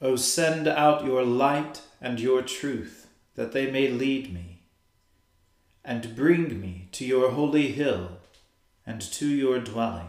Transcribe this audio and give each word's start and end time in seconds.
O 0.00 0.16
send 0.16 0.68
out 0.68 1.04
your 1.04 1.24
light 1.24 1.80
and 2.00 2.20
your 2.20 2.42
truth, 2.42 3.06
that 3.34 3.52
they 3.52 3.70
may 3.70 3.88
lead 3.88 4.32
me, 4.32 4.62
and 5.84 6.14
bring 6.14 6.60
me 6.60 6.88
to 6.92 7.06
your 7.06 7.30
holy 7.30 7.72
hill 7.72 8.18
and 8.86 9.00
to 9.00 9.26
your 9.26 9.58
dwelling. 9.58 10.08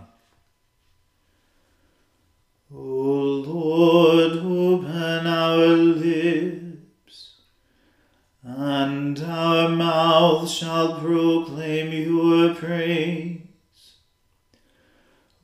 O 2.70 2.78
Lord, 2.78 4.34
open 4.40 5.26
our 5.26 5.56
lips, 5.56 7.36
and 8.44 9.18
our 9.24 9.70
mouth 9.70 10.50
shall 10.50 11.00
proclaim 11.00 11.94
your 11.94 12.54
praise. 12.54 13.37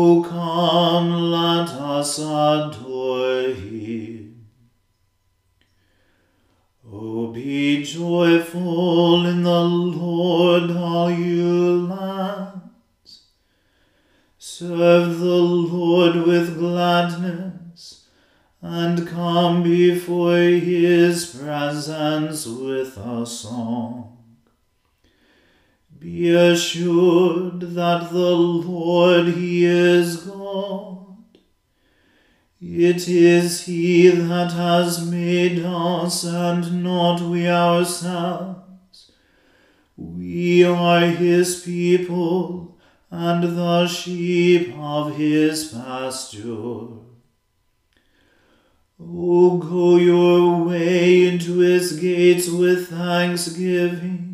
O 0.00 0.22
come, 0.22 1.10
let 1.32 1.70
us 1.70 2.20
adore 2.20 3.50
him. 3.50 4.46
O 6.88 7.32
be 7.32 7.82
joyful 7.82 9.26
in 9.26 9.42
the 9.42 9.64
Lord, 9.64 10.70
all 10.70 11.10
you 11.10 11.88
lands. 11.88 13.24
Serve 14.38 15.18
the 15.18 15.42
Lord 15.74 16.14
with 16.14 16.56
gladness, 16.58 18.06
and 18.62 19.04
come 19.04 19.64
before 19.64 20.38
his 20.38 21.26
presence 21.34 22.46
with 22.46 22.96
a 22.98 23.26
song. 23.26 24.07
Be 25.98 26.30
assured 26.30 27.60
that 27.60 28.10
the 28.10 28.30
Lord 28.30 29.28
He 29.28 29.64
is 29.64 30.18
God. 30.18 31.16
It 32.60 33.08
is 33.08 33.64
He 33.64 34.08
that 34.08 34.52
has 34.52 35.04
made 35.10 35.64
us 35.64 36.22
and 36.24 36.84
not 36.84 37.20
we 37.20 37.48
ourselves. 37.48 39.10
We 39.96 40.62
are 40.62 41.00
His 41.00 41.62
people 41.62 42.78
and 43.10 43.56
the 43.56 43.88
sheep 43.88 44.72
of 44.78 45.16
His 45.16 45.68
pasture. 45.68 46.86
O 49.00 49.58
go 49.58 49.96
your 49.96 50.64
way 50.64 51.26
into 51.26 51.58
His 51.58 51.98
gates 51.98 52.48
with 52.48 52.88
thanksgiving 52.88 54.27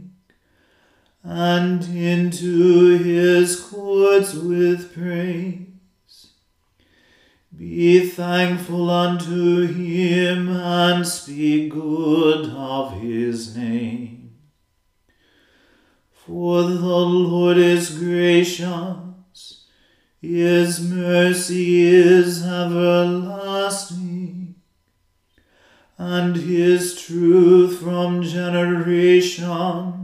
and 1.25 1.83
into 1.85 2.99
his 2.99 3.59
courts 3.59 4.35
with 4.35 4.93
praise. 4.95 5.63
Be 7.57 8.07
thankful 8.07 8.91
unto 8.91 9.67
him 9.67 10.49
and 10.55 11.07
speak 11.07 11.73
good 11.73 12.51
of 12.51 13.01
his 13.01 13.57
name. 13.57 14.37
For 16.13 16.63
the 16.63 16.77
Lord 16.77 17.57
is 17.57 17.99
gracious, 17.99 19.65
his 20.21 20.81
mercy 20.81 21.85
is 21.87 22.45
everlasting, 22.45 23.95
and 25.97 26.37
his 26.37 27.01
truth 27.01 27.79
from 27.81 28.23
generation 28.23 30.04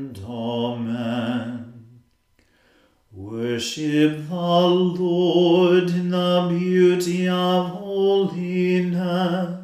Amen. 0.41 2.01
Worship 3.11 4.27
the 4.27 4.35
Lord 4.35 5.89
in 5.91 6.09
the 6.09 6.47
beauty 6.49 7.27
of 7.29 7.67
holiness. 7.67 9.59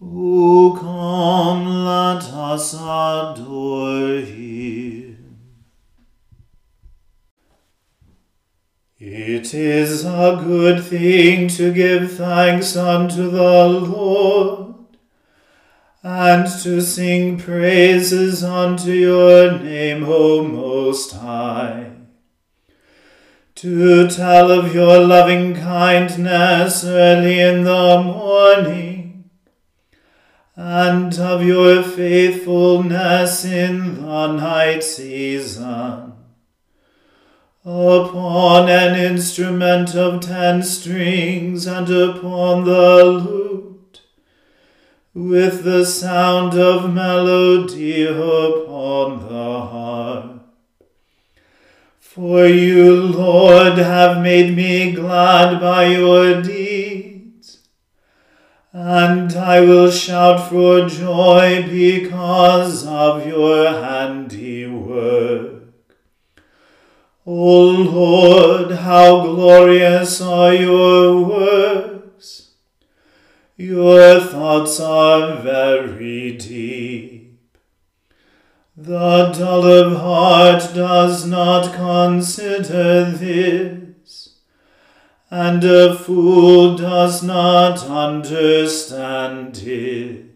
O 0.00 0.78
come, 0.78 1.66
let 1.66 2.22
us 2.32 2.74
adore 2.74 4.20
him. 4.20 5.38
It 9.00 9.52
is 9.52 10.04
a 10.04 10.40
good 10.44 10.84
thing 10.84 11.48
to 11.48 11.72
give 11.72 12.12
thanks 12.12 12.76
unto 12.76 13.28
the 13.28 13.66
Lord 13.66 14.65
and 16.06 16.46
to 16.62 16.80
sing 16.80 17.36
praises 17.36 18.44
unto 18.44 18.92
your 18.92 19.58
name, 19.58 20.04
O 20.06 20.40
Most 20.40 21.10
High. 21.14 21.90
To 23.56 24.06
tell 24.06 24.52
of 24.52 24.72
your 24.72 25.00
loving 25.04 25.56
kindness 25.56 26.84
early 26.84 27.40
in 27.40 27.64
the 27.64 28.00
morning, 28.04 29.30
and 30.54 31.12
of 31.18 31.42
your 31.42 31.82
faithfulness 31.82 33.44
in 33.44 34.02
the 34.02 34.28
night 34.28 34.84
season. 34.84 36.12
Upon 37.64 38.68
an 38.68 38.94
instrument 38.94 39.96
of 39.96 40.20
ten 40.20 40.62
strings 40.62 41.66
and 41.66 41.90
upon 41.90 42.64
the 42.64 43.02
lute 43.02 43.75
with 45.16 45.64
the 45.64 45.82
sound 45.82 46.52
of 46.58 46.92
melody 46.92 48.04
upon 48.04 49.18
the 49.26 49.60
harp. 49.62 50.42
For 51.98 52.44
you, 52.44 53.02
Lord, 53.02 53.78
have 53.78 54.22
made 54.22 54.54
me 54.54 54.92
glad 54.92 55.58
by 55.58 55.86
your 55.86 56.42
deeds, 56.42 57.60
and 58.74 59.34
I 59.34 59.60
will 59.60 59.90
shout 59.90 60.50
for 60.50 60.86
joy 60.86 61.66
because 61.66 62.86
of 62.86 63.26
your 63.26 63.68
handiwork. 63.68 65.62
O 67.24 67.60
Lord, 67.70 68.70
how 68.70 69.22
glorious 69.22 70.20
are 70.20 70.52
your 70.52 71.24
works! 71.24 71.95
Your 73.58 74.20
thoughts 74.20 74.78
are 74.80 75.40
very 75.40 76.36
deep. 76.36 77.40
The 78.76 79.32
dull 79.32 79.64
of 79.64 79.96
heart 79.98 80.74
does 80.74 81.24
not 81.24 81.72
consider 81.72 83.10
this, 83.10 84.34
and 85.30 85.64
a 85.64 85.96
fool 85.96 86.76
does 86.76 87.22
not 87.22 87.82
understand 87.84 89.56
it. 89.64 90.26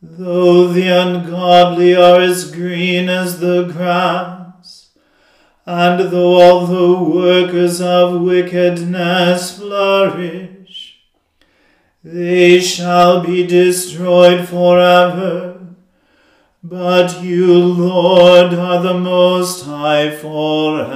Though 0.00 0.68
the 0.68 0.88
ungodly 0.88 1.94
are 1.94 2.18
as 2.18 2.50
green 2.50 3.10
as 3.10 3.40
the 3.40 3.64
grass, 3.64 4.88
and 5.66 6.10
though 6.10 6.40
all 6.40 6.66
the 6.66 7.04
workers 7.04 7.82
of 7.82 8.22
wickedness 8.22 9.58
flourish, 9.58 10.53
they 12.04 12.60
shall 12.60 13.24
be 13.24 13.46
destroyed 13.46 14.46
forever. 14.46 15.58
But 16.62 17.22
you, 17.22 17.64
Lord, 17.64 18.52
are 18.52 18.82
the 18.82 18.92
Most 18.92 19.64
High 19.64 20.14
forevermore. 20.14 20.90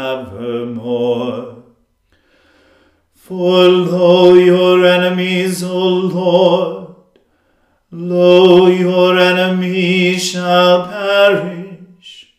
For 3.15 3.69
lo, 3.69 4.35
your 4.35 4.85
enemies, 4.85 5.63
O 5.63 5.79
Lord, 5.79 6.95
lo, 7.91 8.67
your 8.67 9.19
enemies 9.19 10.23
shall 10.23 10.89
perish, 10.89 12.35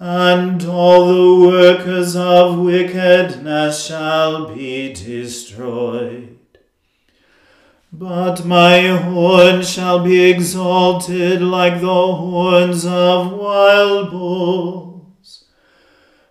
and 0.00 0.64
all 0.64 1.06
the 1.06 1.34
workers 1.48 2.16
of 2.16 2.58
wickedness 2.58 3.86
shall 3.86 4.54
be 4.54 4.92
destroyed. 4.92 6.29
But 8.00 8.46
my 8.46 8.86
horn 8.86 9.62
shall 9.62 10.02
be 10.02 10.30
exalted 10.30 11.42
like 11.42 11.82
the 11.82 11.86
horns 11.86 12.86
of 12.86 13.30
wild 13.30 14.10
bulls. 14.10 15.44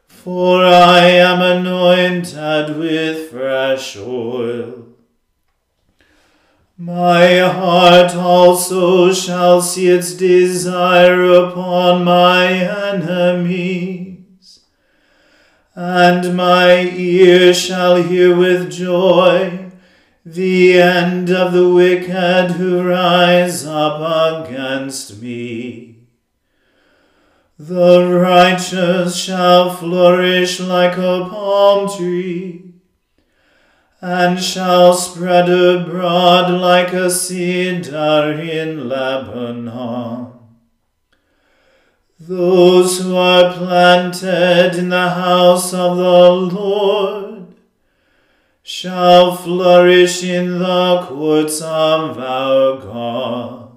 For 0.08 0.66
I 0.66 1.02
am 1.02 1.44
anointed 1.44 2.76
with 2.76 3.30
fresh 3.30 3.96
oil. 3.98 4.88
My 6.76 7.38
heart 7.38 8.16
also 8.16 9.14
shall 9.14 9.62
see 9.62 9.90
its 9.90 10.16
desire 10.16 11.24
upon 11.34 12.04
my 12.04 12.52
enemies, 12.96 14.62
and 15.76 16.36
my 16.36 16.82
ear 16.82 17.54
shall 17.54 18.02
hear 18.02 18.36
with 18.36 18.72
joy 18.72 19.69
the 20.34 20.80
end 20.80 21.32
of 21.32 21.54
the 21.54 21.68
wicked 21.68 22.52
who 22.52 22.88
rise 22.88 23.66
up 23.66 24.46
against 24.46 25.20
me. 25.20 26.04
The 27.58 28.06
righteous 28.06 29.16
shall 29.16 29.74
flourish 29.74 30.60
like 30.60 30.98
a 30.98 31.28
palm 31.32 31.90
tree, 31.90 32.76
and 34.02 34.40
shall 34.42 34.94
spread 34.94 35.50
abroad 35.50 36.52
like 36.52 36.94
a 36.94 37.10
cedar 37.10 38.32
in 38.40 38.88
Lebanon. 38.88 40.32
Those 42.20 43.02
who 43.02 43.16
are 43.16 43.52
planted 43.52 44.78
in 44.78 44.90
the 44.90 45.10
house 45.10 45.74
of 45.74 45.98
the 45.98 46.32
Lord 46.56 47.29
shall 48.72 49.36
flourish 49.36 50.24
in 50.24 50.60
the 50.60 51.04
courts 51.08 51.60
of 51.60 52.20
our 52.20 52.78
God. 52.78 53.72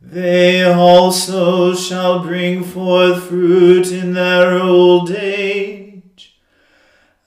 They 0.00 0.64
also 0.64 1.72
shall 1.72 2.18
bring 2.18 2.64
forth 2.64 3.28
fruit 3.28 3.92
in 3.92 4.14
their 4.14 4.58
old 4.58 5.12
age, 5.12 6.36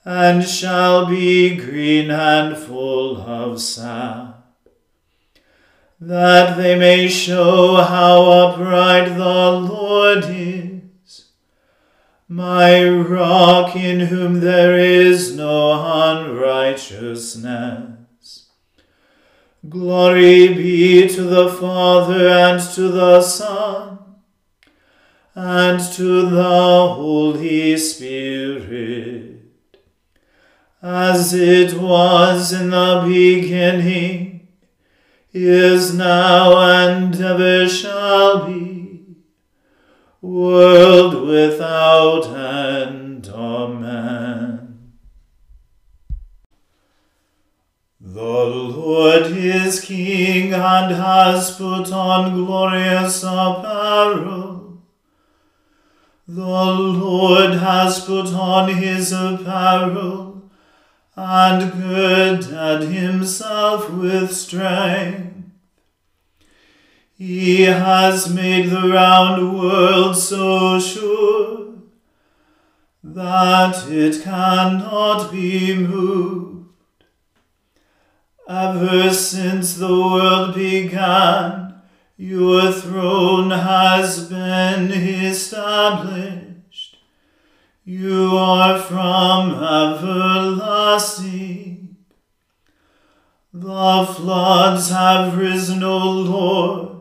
and 0.04 0.44
shall 0.44 1.06
be 1.06 1.56
green 1.56 2.12
and 2.12 2.58
full 2.58 3.22
of 3.22 3.62
sap, 3.62 4.36
that 6.02 6.58
they 6.58 6.78
may 6.78 7.08
show 7.08 7.78
how 7.78 8.24
upright 8.24 9.16
the 9.16 9.52
Lord 9.52 10.26
is, 10.26 10.61
my 12.32 12.88
rock 12.88 13.76
in 13.76 14.00
whom 14.00 14.40
there 14.40 14.80
is 14.80 15.36
no 15.36 15.74
unrighteousness. 16.02 18.48
Glory 19.68 20.54
be 20.54 21.10
to 21.10 21.24
the 21.24 21.52
Father 21.52 22.30
and 22.30 22.62
to 22.74 22.88
the 22.88 23.22
Son 23.22 24.00
and 25.36 25.82
to 25.92 26.30
the 26.30 26.94
Holy 26.96 27.76
Spirit, 27.76 29.42
as 30.82 31.34
it 31.34 31.74
was 31.74 32.54
in 32.54 32.70
the 32.70 33.04
beginning, 33.06 34.48
is 35.34 35.94
now, 35.94 36.58
and 36.58 37.14
ever 37.14 37.68
shall 37.68 38.48
be, 38.48 38.81
world 40.22 41.28
without 41.28 42.28
end. 42.28 43.28
Amen. 43.28 44.94
The 48.00 48.22
Lord 48.22 49.28
is 49.28 49.80
King 49.80 50.54
and 50.54 50.96
has 50.96 51.56
put 51.56 51.92
on 51.92 52.36
glorious 52.36 53.24
apparel. 53.24 54.82
The 56.28 56.46
Lord 56.46 57.54
has 57.56 58.00
put 58.06 58.28
on 58.28 58.70
his 58.70 59.12
apparel 59.12 60.50
and 61.16 61.72
girded 61.74 62.90
himself 62.90 63.90
with 63.90 64.32
strength. 64.32 65.31
He 67.22 67.66
has 67.66 68.34
made 68.34 68.72
the 68.72 68.90
round 68.90 69.56
world 69.56 70.18
so 70.18 70.80
sure 70.80 71.76
that 73.04 73.88
it 73.88 74.24
cannot 74.24 75.32
be 75.32 75.76
moved. 75.76 76.74
Ever 78.50 79.14
since 79.14 79.76
the 79.76 79.94
world 79.94 80.56
began, 80.56 81.84
your 82.18 82.72
throne 82.72 83.52
has 83.52 84.28
been 84.28 84.92
established. 84.92 86.98
You 87.86 88.36
are 88.36 88.80
from 88.80 89.64
everlasting. 89.64 91.98
The 93.54 94.08
floods 94.12 94.90
have 94.90 95.38
risen, 95.38 95.84
O 95.84 96.00
Lord. 96.00 97.01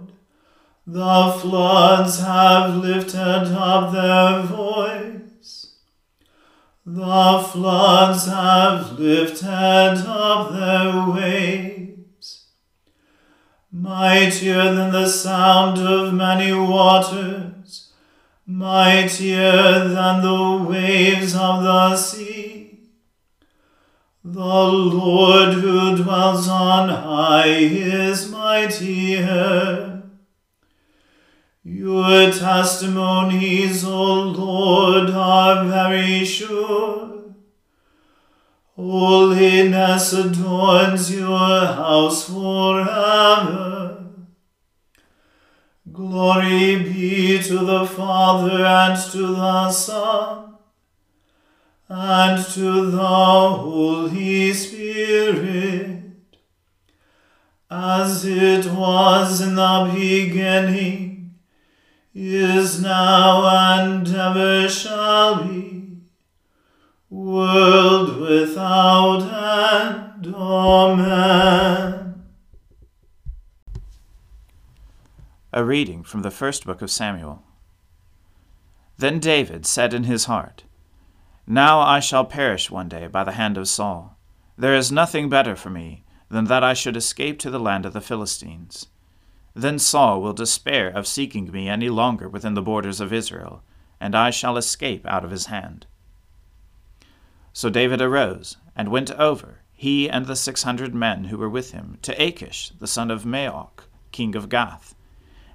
The 0.92 1.38
floods 1.40 2.18
have 2.18 2.78
lifted 2.78 3.54
up 3.54 3.92
their 3.92 4.42
voice. 4.42 5.76
The 6.84 7.48
floods 7.48 8.26
have 8.26 8.98
lifted 8.98 10.04
up 10.08 10.50
their 10.50 11.14
waves. 11.14 12.46
Mightier 13.70 14.74
than 14.74 14.90
the 14.90 15.06
sound 15.06 15.78
of 15.78 16.12
many 16.12 16.52
waters, 16.52 17.92
mightier 18.44 19.86
than 19.86 20.22
the 20.22 20.66
waves 20.68 21.36
of 21.36 21.62
the 21.62 21.96
sea. 21.96 22.80
The 24.24 24.40
Lord 24.40 25.54
who 25.54 26.02
dwells 26.02 26.48
on 26.48 26.88
high 26.88 27.46
is 27.46 28.28
mightier. 28.28 29.89
Your 31.62 32.32
testimonies, 32.32 33.84
O 33.84 34.14
Lord, 34.14 35.10
are 35.10 35.66
very 35.66 36.24
sure. 36.24 37.34
Holiness 38.74 40.14
adorns 40.14 41.14
your 41.14 41.66
house 41.66 42.26
forever. 42.26 44.06
Glory 45.92 46.76
be 46.76 47.42
to 47.42 47.58
the 47.58 47.84
Father 47.84 48.64
and 48.64 49.12
to 49.12 49.26
the 49.26 49.70
Son 49.70 50.54
and 51.90 52.42
to 52.54 52.90
the 52.90 52.98
Holy 52.98 54.54
Spirit, 54.54 56.04
as 57.70 58.24
it 58.24 58.64
was 58.64 59.42
in 59.42 59.56
the 59.56 59.90
beginning 59.92 61.19
is 62.14 62.82
now 62.82 63.48
and 63.48 64.08
ever 64.08 64.68
shall 64.68 65.44
be, 65.44 65.98
world 67.08 68.20
without 68.20 69.22
end. 69.22 70.34
Amen. 70.34 72.22
A 75.52 75.64
reading 75.64 76.02
from 76.02 76.22
the 76.22 76.30
first 76.30 76.64
book 76.64 76.82
of 76.82 76.90
Samuel. 76.90 77.42
Then 78.98 79.18
David 79.18 79.64
said 79.64 79.94
in 79.94 80.04
his 80.04 80.24
heart, 80.24 80.64
Now 81.46 81.80
I 81.80 82.00
shall 82.00 82.24
perish 82.24 82.70
one 82.70 82.88
day 82.88 83.06
by 83.06 83.24
the 83.24 83.32
hand 83.32 83.56
of 83.56 83.68
Saul. 83.68 84.18
There 84.58 84.74
is 84.74 84.92
nothing 84.92 85.28
better 85.28 85.56
for 85.56 85.70
me 85.70 86.04
than 86.28 86.44
that 86.44 86.62
I 86.62 86.74
should 86.74 86.96
escape 86.96 87.38
to 87.40 87.50
the 87.50 87.58
land 87.58 87.86
of 87.86 87.92
the 87.92 88.00
Philistines. 88.00 88.88
Then 89.54 89.78
Saul 89.78 90.22
will 90.22 90.32
despair 90.32 90.88
of 90.88 91.06
seeking 91.06 91.50
me 91.50 91.68
any 91.68 91.88
longer 91.88 92.28
within 92.28 92.54
the 92.54 92.62
borders 92.62 93.00
of 93.00 93.12
Israel, 93.12 93.62
and 94.00 94.14
I 94.14 94.30
shall 94.30 94.56
escape 94.56 95.04
out 95.06 95.24
of 95.24 95.30
his 95.30 95.46
hand. 95.46 95.86
So 97.52 97.68
David 97.68 98.00
arose 98.00 98.56
and 98.76 98.88
went 98.88 99.10
over, 99.12 99.62
he 99.72 100.08
and 100.08 100.26
the 100.26 100.36
six 100.36 100.62
hundred 100.62 100.94
men 100.94 101.24
who 101.24 101.38
were 101.38 101.48
with 101.48 101.72
him, 101.72 101.98
to 102.02 102.22
Achish 102.22 102.70
the 102.78 102.86
son 102.86 103.10
of 103.10 103.24
Maoch, 103.24 103.84
king 104.12 104.36
of 104.36 104.48
Gath. 104.48 104.94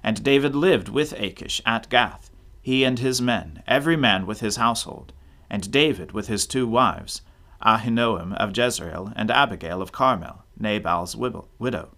And 0.02 0.22
David 0.22 0.54
lived 0.54 0.88
with 0.88 1.12
Achish 1.12 1.62
at 1.64 1.88
Gath, 1.88 2.30
he 2.60 2.84
and 2.84 2.98
his 2.98 3.22
men, 3.22 3.62
every 3.66 3.96
man 3.96 4.26
with 4.26 4.40
his 4.40 4.56
household, 4.56 5.12
and 5.48 5.70
David 5.70 6.12
with 6.12 6.28
his 6.28 6.46
two 6.46 6.66
wives, 6.66 7.22
Ahinoam 7.64 8.34
of 8.34 8.56
Jezreel 8.56 9.12
and 9.16 9.30
Abigail 9.30 9.80
of 9.80 9.90
Carmel, 9.90 10.44
Nabal's 10.58 11.16
widow. 11.16 11.88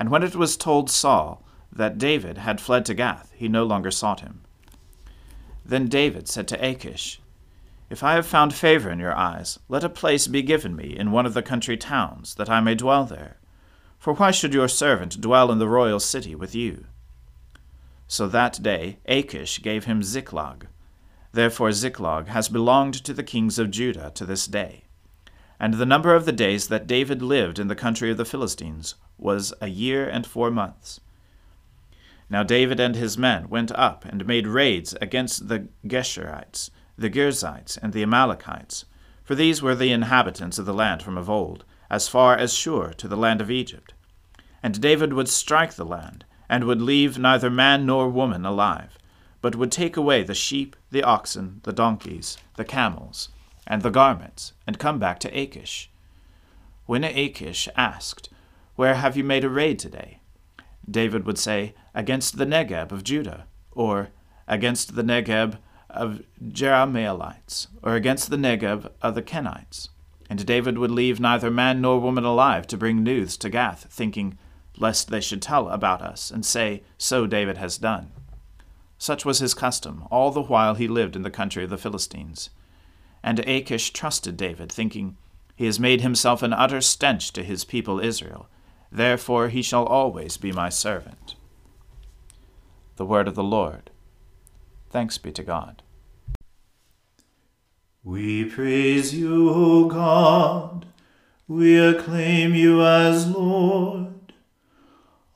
And 0.00 0.08
when 0.08 0.22
it 0.22 0.34
was 0.34 0.56
told 0.56 0.88
Saul 0.88 1.44
that 1.70 1.98
David 1.98 2.38
had 2.38 2.58
fled 2.58 2.86
to 2.86 2.94
Gath, 2.94 3.30
he 3.34 3.48
no 3.48 3.64
longer 3.64 3.90
sought 3.90 4.20
him. 4.20 4.40
Then 5.62 5.88
David 5.88 6.26
said 6.26 6.48
to 6.48 6.66
Achish, 6.66 7.20
If 7.90 8.02
I 8.02 8.14
have 8.14 8.24
found 8.24 8.54
favor 8.54 8.90
in 8.90 8.98
your 8.98 9.14
eyes, 9.14 9.58
let 9.68 9.84
a 9.84 9.90
place 9.90 10.26
be 10.26 10.40
given 10.40 10.74
me 10.74 10.96
in 10.96 11.12
one 11.12 11.26
of 11.26 11.34
the 11.34 11.42
country 11.42 11.76
towns, 11.76 12.34
that 12.36 12.48
I 12.48 12.60
may 12.60 12.74
dwell 12.74 13.04
there. 13.04 13.36
For 13.98 14.14
why 14.14 14.30
should 14.30 14.54
your 14.54 14.68
servant 14.68 15.20
dwell 15.20 15.52
in 15.52 15.58
the 15.58 15.68
royal 15.68 16.00
city 16.00 16.34
with 16.34 16.54
you? 16.54 16.86
So 18.08 18.26
that 18.26 18.62
day 18.62 19.00
Achish 19.04 19.60
gave 19.60 19.84
him 19.84 20.02
Ziklag. 20.02 20.68
Therefore 21.32 21.72
Ziklag 21.72 22.28
has 22.28 22.48
belonged 22.48 22.94
to 23.04 23.12
the 23.12 23.22
kings 23.22 23.58
of 23.58 23.70
Judah 23.70 24.10
to 24.14 24.24
this 24.24 24.46
day. 24.46 24.84
And 25.62 25.74
the 25.74 25.84
number 25.84 26.14
of 26.14 26.24
the 26.24 26.32
days 26.32 26.68
that 26.68 26.86
David 26.86 27.20
lived 27.20 27.58
in 27.58 27.68
the 27.68 27.74
country 27.74 28.10
of 28.10 28.16
the 28.16 28.24
Philistines 28.24 28.94
was 29.18 29.52
a 29.60 29.68
year 29.68 30.08
and 30.08 30.26
four 30.26 30.50
months. 30.50 31.00
Now 32.30 32.42
David 32.42 32.80
and 32.80 32.96
his 32.96 33.18
men 33.18 33.50
went 33.50 33.70
up 33.72 34.06
and 34.06 34.26
made 34.26 34.46
raids 34.46 34.96
against 35.02 35.48
the 35.48 35.68
Geshurites, 35.86 36.70
the 36.96 37.10
Girzites, 37.10 37.76
and 37.76 37.92
the 37.92 38.02
Amalekites, 38.02 38.86
for 39.22 39.34
these 39.34 39.60
were 39.60 39.74
the 39.74 39.92
inhabitants 39.92 40.58
of 40.58 40.64
the 40.64 40.72
land 40.72 41.02
from 41.02 41.18
of 41.18 41.28
old, 41.28 41.64
as 41.90 42.08
far 42.08 42.34
as 42.34 42.54
Shur 42.54 42.94
to 42.94 43.06
the 43.06 43.16
land 43.16 43.42
of 43.42 43.50
Egypt. 43.50 43.92
And 44.62 44.80
David 44.80 45.12
would 45.12 45.28
strike 45.28 45.74
the 45.74 45.84
land, 45.84 46.24
and 46.48 46.64
would 46.64 46.80
leave 46.80 47.18
neither 47.18 47.50
man 47.50 47.84
nor 47.84 48.08
woman 48.08 48.46
alive, 48.46 48.96
but 49.42 49.56
would 49.56 49.70
take 49.70 49.98
away 49.98 50.22
the 50.22 50.34
sheep, 50.34 50.74
the 50.90 51.02
oxen, 51.02 51.60
the 51.64 51.72
donkeys, 51.72 52.38
the 52.56 52.64
camels, 52.64 53.28
and 53.66 53.82
the 53.82 53.90
garments, 53.90 54.52
and 54.66 54.78
come 54.78 54.98
back 54.98 55.18
to 55.20 55.38
Achish. 55.38 55.90
When 56.86 57.04
Achish 57.04 57.68
asked, 57.76 58.28
Where 58.76 58.94
have 58.94 59.16
you 59.16 59.24
made 59.24 59.44
a 59.44 59.48
raid 59.48 59.78
today? 59.78 60.20
David 60.90 61.24
would 61.24 61.38
say, 61.38 61.74
Against 61.94 62.36
the 62.36 62.46
Negeb 62.46 62.90
of 62.92 63.04
Judah, 63.04 63.46
or 63.72 64.10
against 64.48 64.96
the 64.96 65.02
Negeb 65.02 65.58
of 65.88 66.22
Jerahmeelites, 66.42 67.68
or 67.82 67.94
against 67.94 68.30
the 68.30 68.36
Negeb 68.36 68.90
of 69.02 69.14
the 69.14 69.22
Kenites. 69.22 69.88
And 70.28 70.44
David 70.46 70.78
would 70.78 70.90
leave 70.90 71.20
neither 71.20 71.50
man 71.50 71.80
nor 71.80 72.00
woman 72.00 72.24
alive 72.24 72.66
to 72.68 72.76
bring 72.76 73.02
news 73.02 73.36
to 73.38 73.48
Gath, 73.48 73.86
thinking, 73.90 74.38
lest 74.76 75.10
they 75.10 75.20
should 75.20 75.42
tell 75.42 75.68
about 75.68 76.02
us, 76.02 76.30
and 76.30 76.44
say, 76.44 76.82
So 76.98 77.26
David 77.26 77.58
has 77.58 77.78
done. 77.78 78.12
Such 78.98 79.24
was 79.24 79.38
his 79.38 79.54
custom, 79.54 80.06
all 80.10 80.30
the 80.30 80.42
while 80.42 80.74
he 80.74 80.86
lived 80.86 81.16
in 81.16 81.22
the 81.22 81.30
country 81.30 81.64
of 81.64 81.70
the 81.70 81.78
Philistines. 81.78 82.50
And 83.22 83.40
Achish 83.40 83.90
trusted 83.92 84.36
David, 84.36 84.72
thinking, 84.72 85.16
He 85.56 85.66
has 85.66 85.78
made 85.78 86.00
himself 86.00 86.42
an 86.42 86.52
utter 86.52 86.80
stench 86.80 87.32
to 87.32 87.42
his 87.42 87.64
people 87.64 88.00
Israel. 88.00 88.48
Therefore 88.90 89.48
he 89.48 89.62
shall 89.62 89.84
always 89.84 90.36
be 90.36 90.52
my 90.52 90.68
servant. 90.68 91.34
The 92.96 93.06
word 93.06 93.28
of 93.28 93.34
the 93.34 93.44
Lord. 93.44 93.90
Thanks 94.90 95.16
be 95.18 95.32
to 95.32 95.42
God. 95.42 95.82
We 98.02 98.44
praise 98.46 99.14
you, 99.14 99.50
O 99.50 99.84
God. 99.84 100.86
We 101.46 101.78
acclaim 101.78 102.54
you 102.54 102.82
as 102.84 103.28
Lord. 103.28 104.32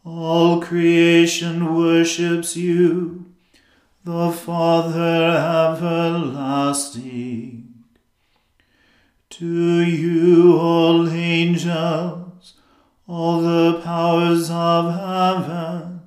All 0.05 0.61
creation 0.61 1.75
worships 1.75 2.57
you, 2.57 3.27
the 4.05 4.31
Father 4.31 5.31
everlasting. 5.77 7.64
To 9.39 9.81
you, 9.81 10.57
all 10.57 11.09
angels, 11.09 12.55
all 13.09 13.43
the 13.43 13.81
powers 13.83 14.49
of 14.49 14.95
heaven, 14.95 16.03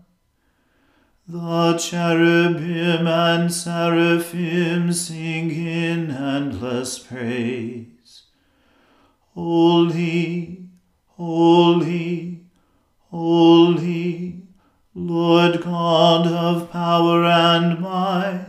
the 1.28 1.78
cherubim 1.78 3.06
and 3.06 3.54
seraphim 3.54 4.94
sing 4.94 5.52
in 5.52 6.10
endless 6.10 7.00
praise. 7.00 8.24
Holy, 9.34 10.70
holy, 11.18 12.46
holy, 13.12 14.42
Lord 14.96 15.62
God 15.64 16.28
of 16.28 16.72
power 16.72 17.26
and 17.26 17.82
might. 17.82 18.47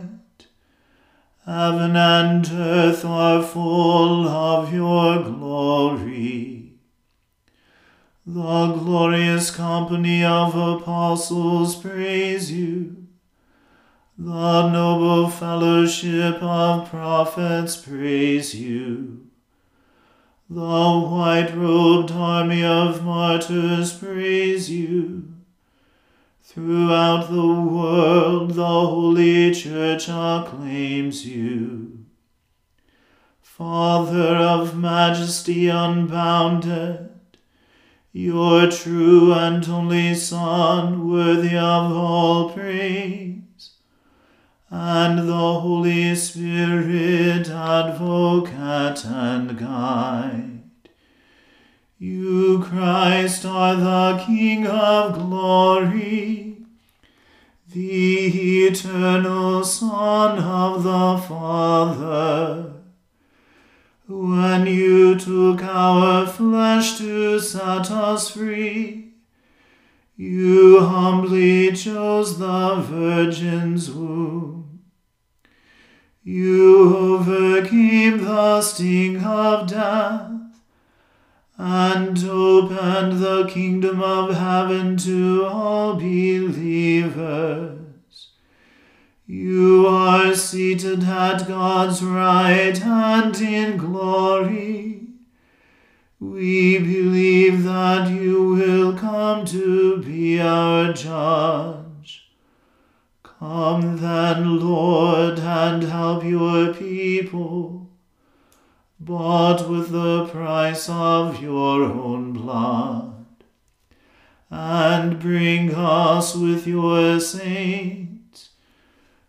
Heaven 1.49 1.95
and 1.95 2.47
earth 2.51 3.03
are 3.03 3.41
full 3.41 4.27
of 4.27 4.71
your 4.71 5.23
glory. 5.23 6.73
The 8.23 8.67
glorious 8.73 9.49
company 9.49 10.23
of 10.23 10.55
apostles 10.55 11.75
praise 11.75 12.51
you. 12.51 13.07
The 14.15 14.69
noble 14.69 15.31
fellowship 15.31 16.35
of 16.43 16.87
prophets 16.87 17.77
praise 17.77 18.53
you. 18.53 19.25
The 20.51 20.61
white 20.61 21.51
robed 21.55 22.11
army 22.11 22.63
of 22.63 23.03
martyrs 23.03 23.91
praise 23.91 24.69
you. 24.69 25.28
Throughout 26.51 27.29
the 27.29 27.45
world, 27.45 28.55
the 28.55 28.65
Holy 28.65 29.53
Church 29.53 30.09
acclaims 30.09 31.23
you. 31.23 32.05
Father 33.39 34.35
of 34.35 34.75
majesty 34.75 35.69
unbounded, 35.69 37.11
your 38.11 38.65
true 38.71 39.31
and 39.31 39.69
only 39.69 40.15
Son, 40.15 41.07
worthy 41.07 41.55
of 41.55 41.91
all 41.95 42.49
praise, 42.51 43.73
and 44.71 45.29
the 45.29 45.59
Holy 45.59 46.15
Spirit, 46.15 47.47
advocate 47.47 49.05
and 49.05 49.55
guide. 49.55 50.58
You, 52.01 52.63
Christ, 52.63 53.45
are 53.45 53.75
the 53.75 54.23
King 54.25 54.65
of 54.65 55.15
glory, 55.15 56.55
the 57.69 58.67
eternal 58.67 59.65
Son 59.65 60.39
of 60.39 60.83
the 60.83 61.27
Father. 61.27 62.71
When 64.07 64.65
you 64.65 65.19
took 65.19 65.61
our 65.61 66.25
flesh 66.25 66.97
to 66.99 67.37
set 67.37 67.91
us 67.91 68.29
free, 68.29 69.11
you 70.15 70.79
humbly 70.79 71.73
chose 71.73 72.39
the 72.39 72.75
Virgin's 72.75 73.91
womb. 73.91 74.79
You 76.23 76.95
overcame 76.95 78.23
the 78.23 78.61
sting 78.61 79.21
of 79.21 79.67
death 79.67 80.38
and 81.61 82.17
opened 82.23 83.19
the 83.19 83.45
kingdom 83.49 84.01
of 84.01 84.33
heaven 84.33 84.95
to 84.95 85.45
all 85.45 85.95
believers. 85.95 87.81
You 89.27 89.85
are 89.85 90.33
seated 90.33 91.03
at 91.03 91.45
God's 91.49 92.01
right 92.01 92.77
hand 92.77 93.41
in 93.41 93.75
glory. 93.75 95.01
We 96.21 96.77
believe 96.79 97.65
that 97.65 98.09
you 98.09 98.53
will 98.53 98.93
come 98.97 99.43
to 99.47 99.97
be 100.01 100.39
our 100.39 100.93
judge. 100.93 102.31
Come 103.21 103.97
then, 103.97 104.61
Lord, 104.61 105.39
and 105.39 105.83
help 105.83 106.23
your 106.23 106.73
people 106.73 107.78
bought 108.99 109.69
with 109.69 109.91
the 109.91 110.25
price 110.27 110.89
of 110.89 111.41
your 111.41 111.83
own 111.83 112.33
blood, 112.33 113.25
and 114.49 115.19
bring 115.19 115.73
us 115.73 116.35
with 116.35 116.67
your 116.67 117.19
saints 117.19 118.49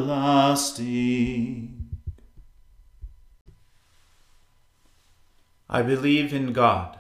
I 5.70 5.82
believe 5.82 6.34
in 6.34 6.54
God, 6.54 6.98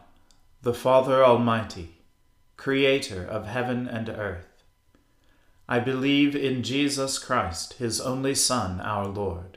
the 0.62 0.74
Father 0.74 1.24
Almighty, 1.24 2.01
creator 2.58 3.24
of 3.24 3.48
heaven 3.48 3.88
and 3.88 4.10
earth. 4.10 4.63
I 5.70 5.79
believe 5.79 6.36
in 6.36 6.63
Jesus 6.63 7.17
Christ, 7.20 7.75
his 7.75 8.01
only 8.01 8.36
Son, 8.36 8.82
our 8.82 9.08
Lord. 9.08 9.57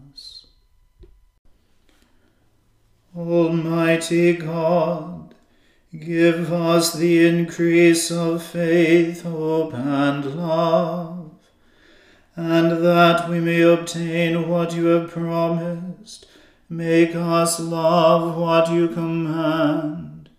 Almighty 3.15 4.33
God, 4.33 5.35
give 5.97 6.51
us 6.51 6.93
the 6.93 7.27
increase 7.27 8.11
of 8.11 8.43
faith, 8.43 9.23
hope, 9.23 9.73
and 9.73 10.35
love 10.35 11.21
and 12.35 12.83
that 12.83 13.29
we 13.29 13.39
may 13.39 13.61
obtain 13.61 14.47
what 14.47 14.73
you 14.73 14.85
have 14.85 15.11
promised, 15.11 16.25
make 16.69 17.15
us 17.15 17.59
love 17.59 18.37
what 18.37 18.71
you 18.71 18.87
command. 18.87 20.29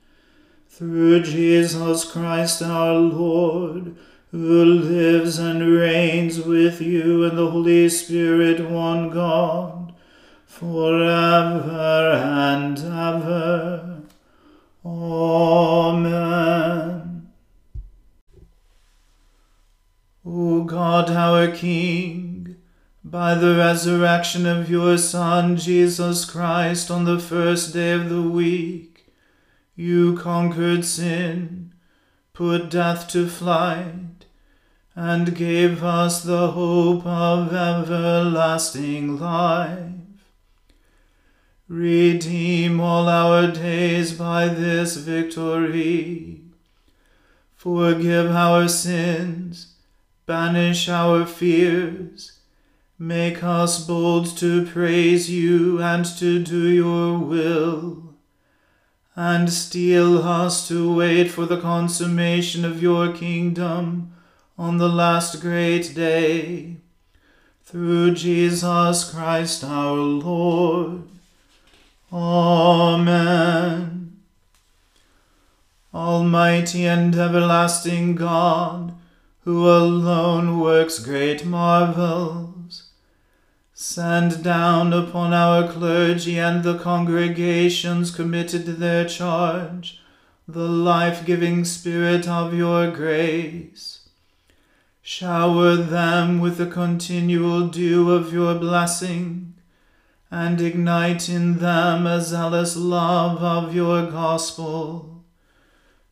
Through 0.69 1.23
Jesus 1.23 2.11
Christ 2.11 2.63
our 2.63 2.95
Lord, 2.95 3.95
who 4.31 4.65
lives 4.65 5.39
and 5.39 5.77
reigns 5.77 6.41
with 6.41 6.81
you 6.81 7.25
in 7.25 7.37
the 7.37 7.51
Holy 7.51 7.89
Spirit, 7.91 8.69
one 8.69 9.11
God, 9.11 9.82
for 10.53 11.03
ever 11.03 12.13
and 12.13 12.79
ever. 12.79 14.03
Amen. 14.85 16.13
O 20.27 20.65
God, 20.65 21.09
our 21.11 21.51
King, 21.51 22.57
by 23.03 23.35
the 23.35 23.57
resurrection 23.57 24.45
of 24.45 24.69
your 24.71 24.99
Son, 24.99 25.57
Jesus 25.57 26.27
Christ, 26.27 26.91
on 26.91 27.07
the 27.07 27.19
first 27.19 27.73
day 27.73 27.93
of 27.93 28.11
the 28.11 28.21
week, 28.21 29.07
you 29.75 30.19
conquered 30.19 30.85
sin, 30.85 31.73
put 32.35 32.69
death 32.69 33.09
to 33.09 33.27
flight, 33.27 34.27
and 34.95 35.35
gave 35.35 35.83
us 35.83 36.23
the 36.23 36.51
hope 36.51 37.07
of 37.07 37.55
everlasting 37.55 39.19
life. 39.19 40.02
Redeem 41.73 42.81
all 42.81 43.09
our 43.09 43.51
days 43.51 44.13
by 44.13 44.49
this 44.49 44.97
victory. 44.97 46.43
Forgive 47.57 48.31
our 48.31 48.69
sins 48.69 49.73
banish 50.27 50.89
our 50.89 51.27
fears, 51.27 52.41
make 52.99 53.43
us 53.43 53.85
bold 53.87 54.37
to 54.37 54.65
praise 54.67 55.31
you 55.31 55.83
and 55.83 56.05
to 56.05 56.43
do 56.43 56.69
your 56.69 57.19
will, 57.19 58.15
and 59.17 59.53
steel 59.53 60.19
us 60.19 60.69
to 60.69 60.95
wait 60.95 61.31
for 61.31 61.47
the 61.47 61.61
consummation 61.61 62.65
of 62.65 62.83
your 62.83 63.13
kingdom 63.13 64.13
on 64.57 64.79
the 64.79 64.89
last 64.89 65.41
great 65.41 65.95
day. 65.95 66.77
Through 67.65 68.15
Jesus 68.15 69.11
Christ 69.11 69.65
our 69.65 69.97
Lord. 69.97 71.12
Amen. 72.13 73.93
Almighty 75.95 76.85
and 76.85 77.15
everlasting 77.15 78.15
God, 78.15 78.95
who 79.45 79.69
alone 79.69 80.61
works 80.61 80.99
great 80.99 81.45
marvels, 81.45 82.53
Send 83.85 84.45
down 84.45 84.93
upon 84.93 85.33
our 85.33 85.67
clergy 85.67 86.39
and 86.39 86.63
the 86.63 86.79
congregations 86.79 88.13
committed 88.13 88.65
to 88.67 88.75
their 88.75 89.05
charge 89.05 90.01
the 90.47 90.69
life 90.69 91.27
giving 91.27 91.65
Spirit 91.65 92.29
of 92.29 92.55
your 92.55 92.93
grace. 92.93 94.09
Shower 95.03 95.75
them 95.75 96.39
with 96.39 96.59
the 96.59 96.67
continual 96.67 97.67
dew 97.67 98.13
of 98.13 98.33
your 98.33 98.55
blessing, 98.55 99.52
and 100.33 100.63
ignite 100.63 101.29
in 101.29 101.59
them 101.59 102.07
a 102.07 102.19
zealous 102.19 102.75
love 102.75 103.43
of 103.43 103.75
your 103.75 104.11
gospel. 104.11 105.23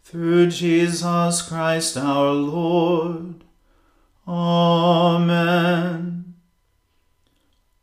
Through 0.04 0.48
Jesus 0.48 1.40
Christ 1.40 1.96
our 1.96 2.32
Lord. 2.32 3.44
Amen. 4.28 6.34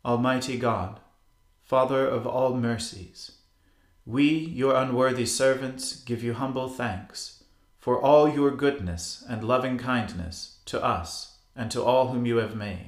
Almighty 0.04 0.58
God, 0.58 1.00
Father 1.64 2.06
of 2.06 2.24
all 2.24 2.54
mercies, 2.54 3.32
we, 4.06 4.28
your 4.28 4.76
unworthy 4.76 5.26
servants, 5.26 6.00
give 6.02 6.22
you 6.22 6.34
humble 6.34 6.68
thanks 6.68 7.42
for 7.80 8.00
all 8.00 8.28
your 8.28 8.52
goodness 8.52 9.24
and 9.28 9.42
loving 9.42 9.76
kindness 9.76 10.60
to 10.66 10.82
us 10.82 11.38
and 11.56 11.68
to 11.72 11.82
all 11.82 12.12
whom 12.12 12.26
you 12.26 12.36
have 12.36 12.54
made. 12.54 12.87